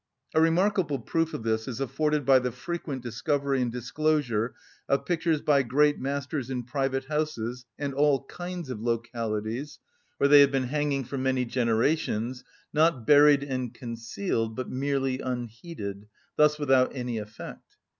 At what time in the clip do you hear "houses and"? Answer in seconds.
7.05-7.93